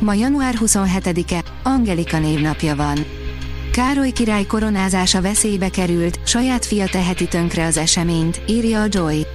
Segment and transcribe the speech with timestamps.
[0.00, 2.98] Ma január 27-e, Angelika névnapja van.
[3.72, 9.26] Károly király koronázása veszélybe került, saját fia teheti tönkre az eseményt, írja a Joy.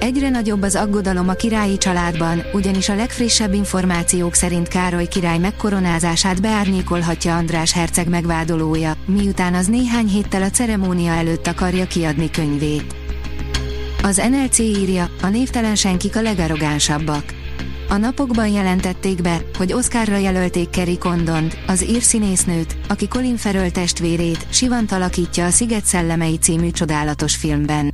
[0.00, 6.40] Egyre nagyobb az aggodalom a királyi családban, ugyanis a legfrissebb információk szerint Károly király megkoronázását
[6.40, 12.94] beárnyékolhatja András herceg megvádolója, miután az néhány héttel a ceremónia előtt akarja kiadni könyvét.
[14.02, 17.37] Az NLC írja, a névtelen senkik a legarrogánsabbak.
[17.88, 23.70] A napokban jelentették be, hogy Oscarra jelölték Kerry Condont, az ír színésznőt, aki Colin Farrell
[23.70, 27.90] testvérét, Sivant alakítja a Sziget szellemei című csodálatos filmben.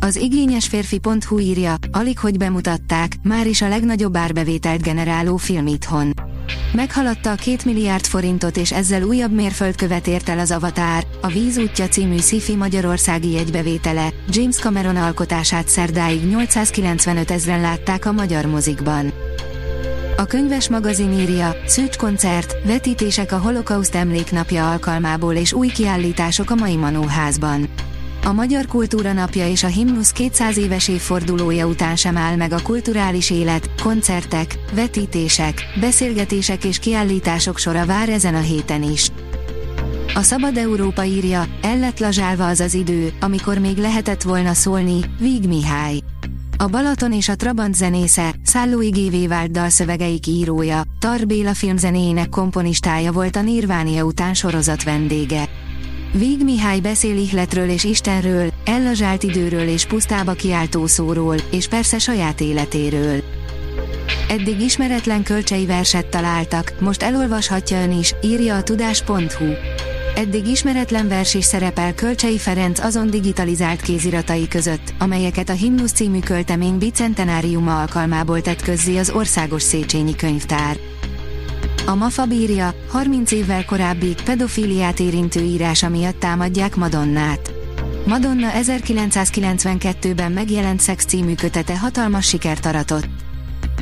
[0.00, 6.12] Az igényes férfi.hu írja, alig hogy bemutatták, már is a legnagyobb árbevételt generáló film itthon.
[6.74, 11.60] Meghaladta a két milliárd forintot és ezzel újabb mérföldkövet ért el az Avatar, a Víz
[11.90, 19.12] című sci magyarországi jegybevétele, James Cameron alkotását szerdáig 895 ezren látták a magyar mozikban.
[20.16, 26.54] A könyves magazin írja, Szűcs koncert, vetítések a holokauszt emléknapja alkalmából és új kiállítások a
[26.54, 27.68] mai Manóházban.
[28.32, 32.62] A Magyar Kultúra Napja és a Himnusz 200 éves évfordulója után sem áll meg a
[32.62, 39.08] kulturális élet, koncertek, vetítések, beszélgetések és kiállítások sora vár ezen a héten is.
[40.14, 45.00] A Szabad Európa írja, el lett lazsálva az az idő, amikor még lehetett volna szólni,
[45.18, 45.98] Víg Mihály.
[46.56, 49.28] A Balaton és a Trabant zenésze, Szállói G.V.
[49.28, 55.48] vált dalszövegeik írója, Tar Béla filmzenéjének komponistája volt a Nirvánia után sorozat vendége.
[56.14, 62.40] Víg Mihály beszél ihletről és Istenről, ellazsált időről és pusztába kiáltó szóról, és persze saját
[62.40, 63.22] életéről.
[64.28, 69.52] Eddig ismeretlen kölcsei verset találtak, most elolvashatja ön is, írja a tudás.hu.
[70.14, 76.18] Eddig ismeretlen vers is szerepel Kölcsei Ferenc azon digitalizált kéziratai között, amelyeket a Himnusz című
[76.18, 80.76] költemény bicentenáriuma alkalmából tett közzé az Országos Széchenyi Könyvtár.
[81.86, 87.52] A MAFA bírja, 30 évvel korábbi, pedofíliát érintő írása miatt támadják Madonnát.
[88.06, 93.08] Madonna 1992-ben megjelent Sex című kötete hatalmas sikert aratott.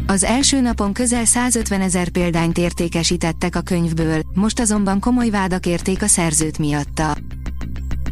[0.06, 6.02] Az első napon közel 150 ezer példányt értékesítettek a könyvből, most azonban komoly vádak érték
[6.02, 7.16] a szerzőt miatta.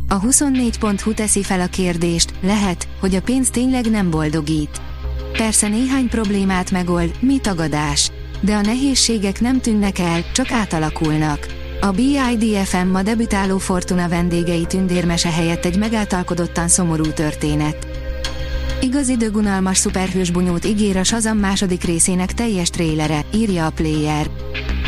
[0.08, 4.80] A 24.hu teszi fel a kérdést, lehet, hogy a pénz tényleg nem boldogít.
[5.32, 8.10] Persze néhány problémát megold, mi tagadás
[8.40, 11.46] de a nehézségek nem tűnnek el, csak átalakulnak.
[11.80, 17.86] A BIDFM ma debütáló Fortuna vendégei tündérmese helyett egy megáltalkodottan szomorú történet.
[18.80, 24.30] Igazi dögunalmas szuperhős bunyót ígér a Shazam második részének teljes trélere, írja a Player.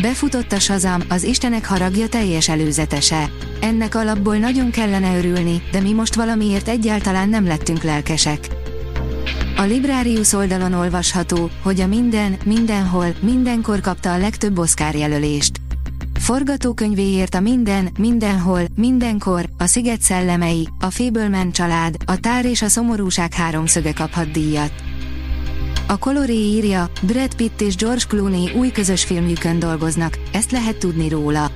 [0.02, 3.30] Befutott a Shazam, az Istenek haragja teljes előzetese.
[3.60, 8.59] Ennek alapból nagyon kellene örülni, de mi most valamiért egyáltalán nem lettünk lelkesek.
[9.60, 15.60] A Librarius oldalon olvasható, hogy a Minden, Mindenhol, Mindenkor kapta a legtöbb Oscar jelölést.
[16.20, 22.68] Forgatókönyvéért a Minden, Mindenhol, Mindenkor, a Sziget szellemei, a Fableman család, a Tár és a
[22.68, 24.72] Szomorúság háromszöge kaphat díjat.
[25.88, 31.08] A Coloré írja, Brad Pitt és George Clooney új közös filmjükön dolgoznak, ezt lehet tudni
[31.08, 31.50] róla.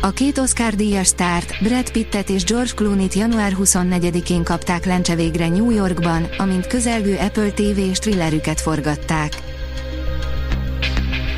[0.00, 5.48] A két Oscar díjas sztárt, Brad Pittet és George Clooney-t január 24-én kapták lencse végre
[5.48, 9.32] New Yorkban, amint közelgő Apple TV és thrillerüket forgatták.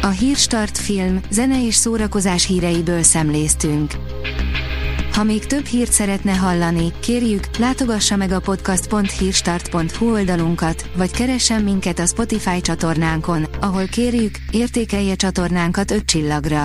[0.02, 3.92] A Hírstart film, zene és szórakozás híreiből szemléztünk.
[5.12, 11.98] Ha még több hírt szeretne hallani, kérjük, látogassa meg a podcast.hírstart.hu oldalunkat, vagy keressen minket
[11.98, 16.64] a Spotify csatornánkon, ahol kérjük, értékelje csatornánkat 5 csillagra.